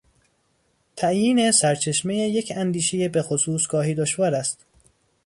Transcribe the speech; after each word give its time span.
تعیین 0.95 1.51
سرچشمهی 1.51 2.17
یک 2.31 2.53
اندیشهی 2.55 3.09
بخصوص 3.09 3.67
گاهی 3.67 3.93
دشوار 3.95 4.35
است. 4.35 4.65